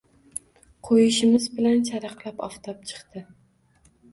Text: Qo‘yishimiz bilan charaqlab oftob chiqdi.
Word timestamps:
Qo‘yishimiz 0.87 1.45
bilan 1.57 1.85
charaqlab 1.91 2.43
oftob 2.51 2.83
chiqdi. 2.93 3.25